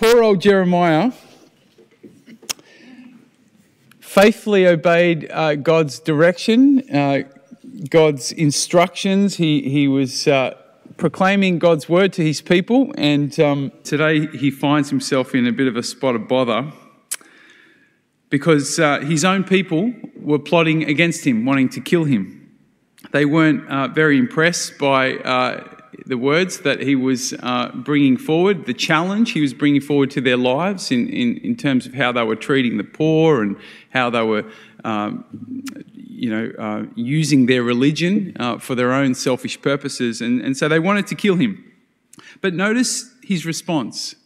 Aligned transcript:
Poor 0.00 0.22
old 0.22 0.40
Jeremiah 0.40 1.12
faithfully 4.00 4.66
obeyed 4.66 5.30
uh, 5.30 5.56
God's 5.56 5.98
direction, 6.00 6.82
uh, 6.90 7.24
God's 7.90 8.32
instructions. 8.32 9.36
He, 9.36 9.68
he 9.68 9.88
was 9.88 10.26
uh, 10.26 10.56
proclaiming 10.96 11.58
God's 11.58 11.86
word 11.86 12.14
to 12.14 12.24
his 12.24 12.40
people, 12.40 12.94
and 12.96 13.38
um, 13.40 13.72
today 13.84 14.26
he 14.28 14.50
finds 14.50 14.88
himself 14.88 15.34
in 15.34 15.46
a 15.46 15.52
bit 15.52 15.66
of 15.68 15.76
a 15.76 15.82
spot 15.82 16.14
of 16.14 16.26
bother 16.26 16.72
because 18.30 18.78
uh, 18.78 19.00
his 19.00 19.22
own 19.22 19.44
people 19.44 19.92
were 20.16 20.38
plotting 20.38 20.82
against 20.84 21.26
him, 21.26 21.44
wanting 21.44 21.68
to 21.68 21.80
kill 21.82 22.04
him. 22.04 22.40
They 23.12 23.26
weren't 23.26 23.68
uh, 23.68 23.88
very 23.88 24.16
impressed 24.16 24.78
by 24.78 25.16
uh, 25.16 25.69
the 26.10 26.18
words 26.18 26.58
that 26.62 26.82
he 26.82 26.96
was 26.96 27.32
uh, 27.34 27.70
bringing 27.72 28.16
forward, 28.16 28.66
the 28.66 28.74
challenge 28.74 29.30
he 29.30 29.40
was 29.40 29.54
bringing 29.54 29.80
forward 29.80 30.10
to 30.10 30.20
their 30.20 30.36
lives 30.36 30.90
in, 30.90 31.08
in, 31.08 31.36
in 31.36 31.56
terms 31.56 31.86
of 31.86 31.94
how 31.94 32.10
they 32.10 32.24
were 32.24 32.34
treating 32.34 32.78
the 32.78 32.84
poor 32.84 33.42
and 33.42 33.56
how 33.90 34.10
they 34.10 34.22
were, 34.22 34.44
um, 34.82 35.24
you 35.94 36.28
know, 36.28 36.50
uh, 36.58 36.82
using 36.96 37.46
their 37.46 37.62
religion 37.62 38.36
uh, 38.40 38.58
for 38.58 38.74
their 38.74 38.92
own 38.92 39.14
selfish 39.14 39.62
purposes. 39.62 40.20
And, 40.20 40.40
and 40.40 40.56
so 40.56 40.68
they 40.68 40.80
wanted 40.80 41.06
to 41.06 41.14
kill 41.14 41.36
him. 41.36 41.64
But 42.40 42.54
notice 42.54 43.14
his 43.22 43.46
response. 43.46 44.16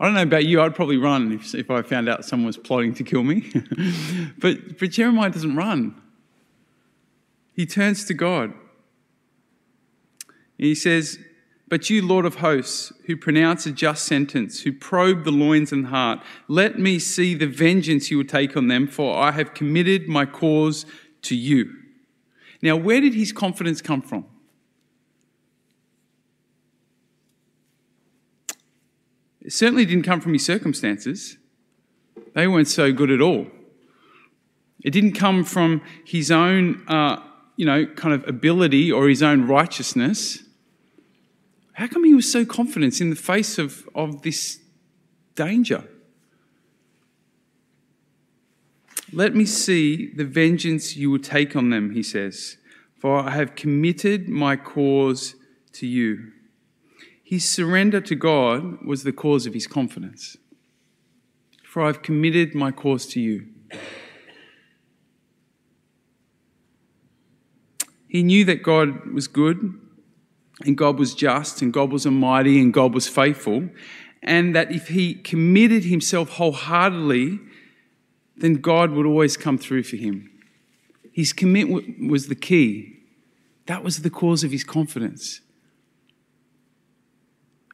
I 0.00 0.06
don't 0.06 0.14
know 0.14 0.22
about 0.22 0.46
you, 0.46 0.60
I'd 0.60 0.74
probably 0.74 0.96
run 0.96 1.30
if, 1.30 1.54
if 1.54 1.70
I 1.70 1.82
found 1.82 2.08
out 2.08 2.24
someone 2.24 2.46
was 2.48 2.56
plotting 2.56 2.94
to 2.94 3.04
kill 3.04 3.22
me. 3.22 3.52
but, 4.38 4.80
but 4.80 4.90
Jeremiah 4.90 5.30
doesn't 5.30 5.54
run. 5.54 5.94
He 7.52 7.66
turns 7.66 8.04
to 8.06 8.14
God. 8.14 8.52
He 10.58 10.74
says, 10.74 11.18
But 11.70 11.88
you, 11.88 12.04
Lord 12.04 12.26
of 12.26 12.34
hosts, 12.36 12.92
who 13.06 13.16
pronounce 13.16 13.64
a 13.64 13.70
just 13.70 14.04
sentence, 14.04 14.62
who 14.62 14.72
probe 14.72 15.22
the 15.24 15.30
loins 15.30 15.70
and 15.70 15.86
heart, 15.86 16.18
let 16.48 16.80
me 16.80 16.98
see 16.98 17.32
the 17.32 17.46
vengeance 17.46 18.10
you 18.10 18.18
will 18.18 18.24
take 18.24 18.56
on 18.56 18.66
them, 18.66 18.88
for 18.88 19.16
I 19.16 19.30
have 19.30 19.54
committed 19.54 20.08
my 20.08 20.26
cause 20.26 20.84
to 21.22 21.36
you. 21.36 21.72
Now, 22.60 22.74
where 22.74 23.00
did 23.00 23.14
his 23.14 23.32
confidence 23.32 23.80
come 23.80 24.02
from? 24.02 24.26
It 29.40 29.52
certainly 29.52 29.86
didn't 29.86 30.04
come 30.04 30.20
from 30.20 30.32
his 30.32 30.44
circumstances. 30.44 31.36
They 32.34 32.48
weren't 32.48 32.68
so 32.68 32.92
good 32.92 33.12
at 33.12 33.20
all. 33.20 33.46
It 34.82 34.90
didn't 34.90 35.12
come 35.12 35.44
from 35.44 35.82
his 36.04 36.32
own, 36.32 36.82
uh, 36.88 37.22
you 37.56 37.64
know, 37.64 37.86
kind 37.86 38.12
of 38.12 38.26
ability 38.28 38.90
or 38.90 39.08
his 39.08 39.22
own 39.22 39.46
righteousness. 39.46 40.42
How 41.80 41.86
come 41.86 42.04
he 42.04 42.12
was 42.12 42.30
so 42.30 42.44
confident 42.44 43.00
in 43.00 43.08
the 43.08 43.16
face 43.16 43.56
of, 43.56 43.88
of 43.94 44.20
this 44.20 44.58
danger? 45.34 45.84
Let 49.14 49.34
me 49.34 49.46
see 49.46 50.12
the 50.12 50.26
vengeance 50.26 50.94
you 50.94 51.10
will 51.10 51.20
take 51.20 51.56
on 51.56 51.70
them, 51.70 51.92
he 51.92 52.02
says, 52.02 52.58
for 52.98 53.20
I 53.20 53.30
have 53.30 53.54
committed 53.54 54.28
my 54.28 54.56
cause 54.56 55.36
to 55.72 55.86
you. 55.86 56.32
His 57.24 57.48
surrender 57.48 58.02
to 58.02 58.14
God 58.14 58.84
was 58.84 59.02
the 59.02 59.12
cause 59.12 59.46
of 59.46 59.54
his 59.54 59.66
confidence. 59.66 60.36
For 61.64 61.82
I've 61.82 62.02
committed 62.02 62.54
my 62.54 62.72
cause 62.72 63.06
to 63.06 63.20
you. 63.20 63.46
He 68.06 68.22
knew 68.22 68.44
that 68.44 68.62
God 68.62 69.14
was 69.14 69.28
good 69.28 69.80
and 70.64 70.76
God 70.76 70.98
was 70.98 71.14
just 71.14 71.62
and 71.62 71.72
God 71.72 71.90
was 71.90 72.06
almighty 72.06 72.60
and 72.60 72.72
God 72.72 72.94
was 72.94 73.08
faithful, 73.08 73.68
and 74.22 74.54
that 74.54 74.70
if 74.72 74.88
he 74.88 75.14
committed 75.14 75.84
himself 75.84 76.30
wholeheartedly, 76.30 77.38
then 78.36 78.54
God 78.54 78.90
would 78.92 79.06
always 79.06 79.36
come 79.36 79.58
through 79.58 79.84
for 79.84 79.96
him. 79.96 80.30
His 81.12 81.32
commitment 81.32 82.10
was 82.10 82.28
the 82.28 82.34
key. 82.34 82.98
That 83.66 83.84
was 83.84 84.02
the 84.02 84.10
cause 84.10 84.42
of 84.44 84.50
his 84.50 84.64
confidence. 84.64 85.40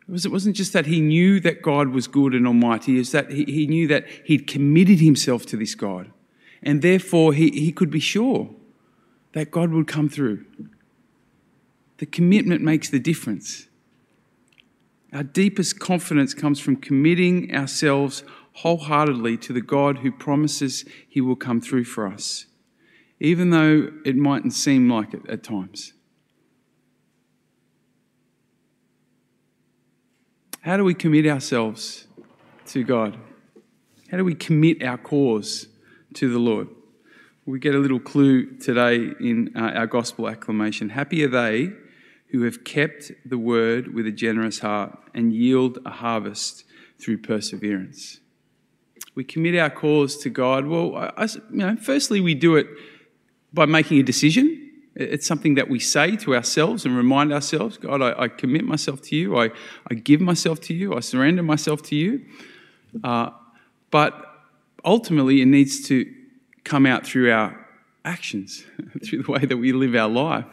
It, 0.08 0.12
was, 0.12 0.28
wasn't 0.28 0.56
just 0.56 0.72
that 0.72 0.86
he 0.86 1.00
knew 1.00 1.40
that 1.40 1.62
God 1.62 1.88
was 1.88 2.06
good 2.06 2.34
and 2.34 2.46
almighty, 2.46 2.98
it's 2.98 3.12
that 3.12 3.30
he, 3.30 3.44
he 3.44 3.66
knew 3.66 3.88
that 3.88 4.06
he'd 4.24 4.46
committed 4.46 5.00
himself 5.00 5.46
to 5.46 5.56
this 5.56 5.74
God. 5.74 6.12
And 6.62 6.82
therefore, 6.82 7.32
he, 7.32 7.50
he 7.50 7.72
could 7.72 7.90
be 7.90 8.00
sure 8.00 8.50
that 9.32 9.50
God 9.50 9.70
would 9.70 9.86
come 9.86 10.08
through. 10.08 10.44
The 11.98 12.06
commitment 12.06 12.62
makes 12.62 12.90
the 12.90 12.98
difference. 12.98 13.68
Our 15.12 15.22
deepest 15.22 15.78
confidence 15.78 16.34
comes 16.34 16.60
from 16.60 16.76
committing 16.76 17.54
ourselves 17.54 18.22
wholeheartedly 18.54 19.36
to 19.38 19.52
the 19.52 19.60
God 19.60 19.98
who 19.98 20.10
promises 20.10 20.84
he 21.08 21.20
will 21.20 21.36
come 21.36 21.60
through 21.60 21.84
for 21.84 22.06
us, 22.06 22.46
even 23.20 23.50
though 23.50 23.92
it 24.04 24.16
mightn't 24.16 24.52
seem 24.52 24.90
like 24.90 25.14
it 25.14 25.22
at 25.28 25.42
times. 25.42 25.92
How 30.62 30.76
do 30.76 30.84
we 30.84 30.94
commit 30.94 31.26
ourselves 31.26 32.08
to 32.66 32.82
God? 32.82 33.16
How 34.10 34.16
do 34.16 34.24
we 34.24 34.34
commit 34.34 34.82
our 34.82 34.98
cause 34.98 35.68
to 36.14 36.30
the 36.30 36.38
Lord? 36.38 36.68
We 37.44 37.60
get 37.60 37.74
a 37.76 37.78
little 37.78 38.00
clue 38.00 38.56
today 38.58 39.12
in 39.20 39.52
uh, 39.54 39.70
our 39.76 39.86
gospel 39.86 40.28
acclamation. 40.28 40.88
Happy 40.88 41.22
are 41.24 41.28
they 41.28 41.72
who 42.30 42.42
have 42.42 42.64
kept 42.64 43.12
the 43.24 43.38
word 43.38 43.94
with 43.94 44.06
a 44.06 44.12
generous 44.12 44.58
heart 44.60 44.98
and 45.14 45.32
yield 45.32 45.78
a 45.86 45.90
harvest 45.90 46.64
through 46.98 47.18
perseverance. 47.18 48.20
We 49.14 49.24
commit 49.24 49.56
our 49.56 49.70
cause 49.70 50.16
to 50.18 50.30
God. 50.30 50.66
Well, 50.66 50.94
I, 50.96 51.24
you 51.24 51.40
know, 51.50 51.76
firstly, 51.76 52.20
we 52.20 52.34
do 52.34 52.56
it 52.56 52.66
by 53.52 53.64
making 53.64 53.98
a 53.98 54.02
decision 54.02 54.66
it's 54.96 55.26
something 55.26 55.56
that 55.56 55.68
we 55.68 55.78
say 55.78 56.16
to 56.16 56.34
ourselves 56.34 56.86
and 56.86 56.96
remind 56.96 57.32
ourselves 57.32 57.76
God, 57.76 58.00
I, 58.00 58.22
I 58.22 58.28
commit 58.28 58.64
myself 58.64 59.02
to 59.02 59.16
you. 59.16 59.38
I, 59.38 59.50
I 59.90 59.94
give 59.94 60.22
myself 60.22 60.58
to 60.62 60.74
you. 60.74 60.94
I 60.94 61.00
surrender 61.00 61.42
myself 61.42 61.82
to 61.84 61.96
you. 61.96 62.24
Uh, 63.04 63.30
but 63.90 64.14
ultimately, 64.84 65.42
it 65.42 65.46
needs 65.46 65.86
to 65.88 66.10
come 66.64 66.86
out 66.86 67.06
through 67.06 67.30
our 67.30 67.68
actions, 68.06 68.64
through 69.04 69.24
the 69.24 69.30
way 69.30 69.44
that 69.44 69.58
we 69.58 69.72
live 69.72 69.94
our 69.94 70.08
life, 70.08 70.46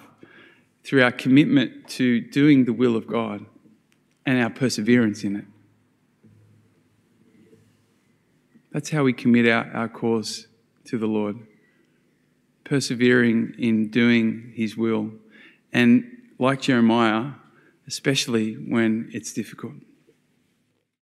through 0.83 1.03
our 1.03 1.11
commitment 1.11 1.87
to 1.87 2.19
doing 2.19 2.65
the 2.65 2.73
will 2.73 2.95
of 2.95 3.07
God 3.07 3.45
and 4.25 4.41
our 4.41 4.49
perseverance 4.49 5.23
in 5.23 5.35
it. 5.35 5.45
That's 8.71 8.89
how 8.89 9.03
we 9.03 9.13
commit 9.13 9.47
our, 9.47 9.65
our 9.73 9.87
cause 9.87 10.47
to 10.85 10.97
the 10.97 11.07
Lord 11.07 11.39
persevering 12.63 13.53
in 13.57 13.89
doing 13.89 14.51
His 14.55 14.77
will. 14.77 15.11
And 15.71 16.05
like 16.39 16.61
Jeremiah, 16.61 17.33
especially 17.87 18.53
when 18.53 19.09
it's 19.13 19.33
difficult. 19.33 19.73